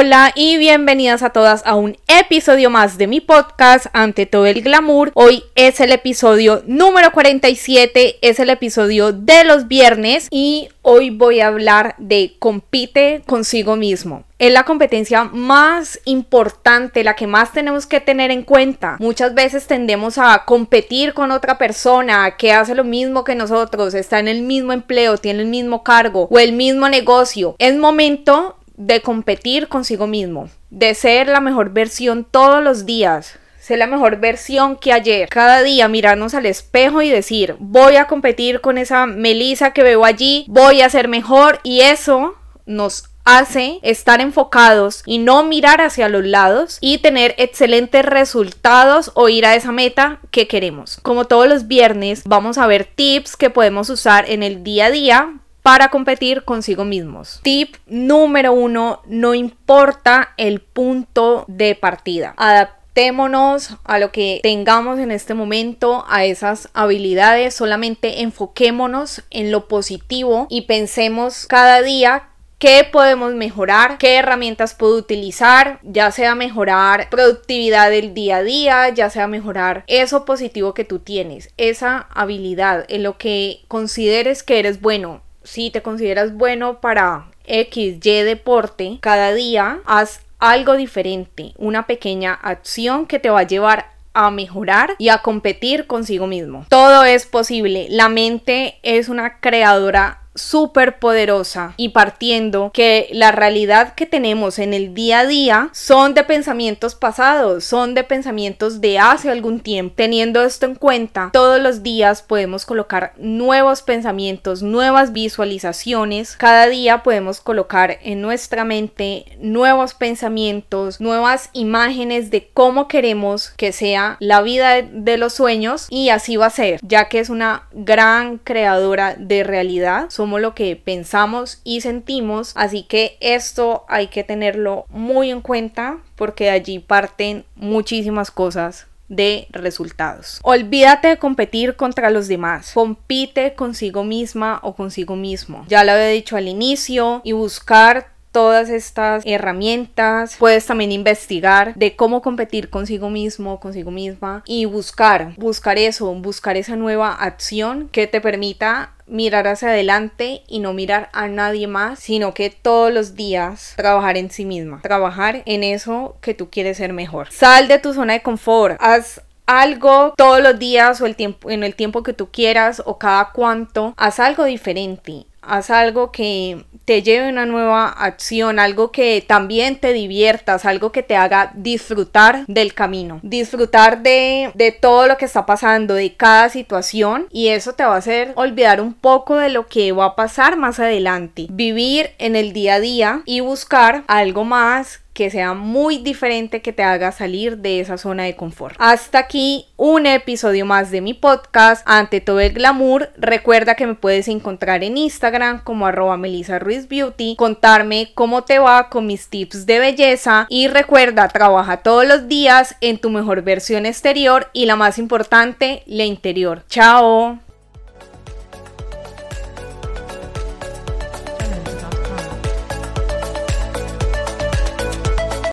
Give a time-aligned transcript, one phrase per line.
[0.00, 4.62] Hola y bienvenidas a todas a un episodio más de mi podcast Ante todo el
[4.62, 5.10] glamour.
[5.14, 11.40] Hoy es el episodio número 47, es el episodio de los viernes y hoy voy
[11.40, 14.22] a hablar de compite consigo mismo.
[14.38, 18.98] Es la competencia más importante, la que más tenemos que tener en cuenta.
[19.00, 24.20] Muchas veces tendemos a competir con otra persona que hace lo mismo que nosotros, está
[24.20, 27.56] en el mismo empleo, tiene el mismo cargo o el mismo negocio.
[27.58, 33.80] Es momento de competir consigo mismo, de ser la mejor versión todos los días, ser
[33.80, 35.28] la mejor versión que ayer.
[35.28, 40.04] Cada día mirarnos al espejo y decir, voy a competir con esa Melissa que veo
[40.04, 46.08] allí, voy a ser mejor y eso nos hace estar enfocados y no mirar hacia
[46.08, 50.98] los lados y tener excelentes resultados o ir a esa meta que queremos.
[51.02, 54.90] Como todos los viernes vamos a ver tips que podemos usar en el día a
[54.90, 57.40] día para competir consigo mismos.
[57.42, 62.32] Tip número uno, no importa el punto de partida.
[62.38, 69.68] Adaptémonos a lo que tengamos en este momento, a esas habilidades, solamente enfoquémonos en lo
[69.68, 77.10] positivo y pensemos cada día qué podemos mejorar, qué herramientas puedo utilizar, ya sea mejorar
[77.10, 82.86] productividad del día a día, ya sea mejorar eso positivo que tú tienes, esa habilidad
[82.88, 88.98] en lo que consideres que eres bueno si te consideras bueno para X, Y deporte,
[89.00, 94.94] cada día haz algo diferente, una pequeña acción que te va a llevar a mejorar
[94.98, 96.66] y a competir consigo mismo.
[96.68, 97.86] Todo es posible.
[97.88, 104.74] La mente es una creadora súper poderosa y partiendo que la realidad que tenemos en
[104.74, 109.94] el día a día son de pensamientos pasados, son de pensamientos de hace algún tiempo.
[109.96, 116.36] Teniendo esto en cuenta, todos los días podemos colocar nuevos pensamientos, nuevas visualizaciones.
[116.36, 123.72] Cada día podemos colocar en nuestra mente nuevos pensamientos, nuevas imágenes de cómo queremos que
[123.72, 127.68] sea la vida de los sueños y así va a ser, ya que es una
[127.72, 130.06] gran creadora de realidad
[130.36, 136.44] lo que pensamos y sentimos, así que esto hay que tenerlo muy en cuenta porque
[136.44, 140.38] de allí parten muchísimas cosas de resultados.
[140.42, 142.72] Olvídate de competir contra los demás.
[142.74, 145.64] Compite consigo misma o consigo mismo.
[145.68, 150.36] Ya lo había dicho al inicio y buscar todas estas herramientas.
[150.38, 156.56] Puedes también investigar de cómo competir consigo mismo, consigo misma y buscar, buscar eso, buscar
[156.56, 161.98] esa nueva acción que te permita mirar hacia adelante y no mirar a nadie más,
[161.98, 166.76] sino que todos los días trabajar en sí misma, trabajar en eso que tú quieres
[166.76, 167.32] ser mejor.
[167.32, 171.64] Sal de tu zona de confort, haz algo todos los días o el tiempo en
[171.64, 177.02] el tiempo que tú quieras o cada cuanto, haz algo diferente haz algo que te
[177.02, 182.46] lleve a una nueva acción, algo que también te diviertas, algo que te haga disfrutar
[182.46, 187.74] del camino, disfrutar de, de todo lo que está pasando, de cada situación y eso
[187.74, 191.46] te va a hacer olvidar un poco de lo que va a pasar más adelante,
[191.50, 196.72] vivir en el día a día y buscar algo más que sea muy diferente que
[196.72, 198.76] te haga salir de esa zona de confort.
[198.78, 203.10] Hasta aquí un episodio más de mi podcast ante todo el glamour.
[203.16, 208.60] Recuerda que me puedes encontrar en Instagram como arroba Melissa Ruiz Beauty, contarme cómo te
[208.60, 213.42] va con mis tips de belleza y recuerda, trabaja todos los días en tu mejor
[213.42, 216.62] versión exterior y la más importante, la interior.
[216.68, 217.47] Chao.